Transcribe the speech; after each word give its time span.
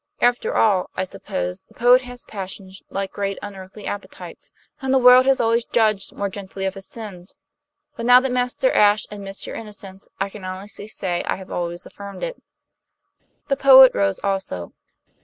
After 0.19 0.55
all, 0.55 0.89
I 0.97 1.03
suppose, 1.03 1.59
the 1.61 1.75
poet 1.75 2.01
has 2.01 2.23
passions 2.23 2.81
like 2.89 3.13
great 3.13 3.37
unearthly 3.43 3.85
appetites; 3.85 4.51
and 4.81 4.91
the 4.91 4.97
world 4.97 5.27
has 5.27 5.39
always 5.39 5.63
judged 5.63 6.11
more 6.15 6.27
gently 6.27 6.65
of 6.65 6.73
his 6.73 6.87
sins. 6.87 7.37
But 7.95 8.07
now 8.07 8.19
that 8.19 8.31
Mr. 8.31 8.73
Ashe 8.73 9.05
admits 9.11 9.45
your 9.45 9.55
innocence, 9.55 10.07
I 10.19 10.29
can 10.29 10.43
honestly 10.43 10.87
say 10.87 11.21
I 11.25 11.35
have 11.35 11.51
always 11.51 11.85
affirmed 11.85 12.23
it." 12.23 12.41
The 13.47 13.57
poet 13.57 13.91
rose 13.93 14.17
also. 14.23 14.73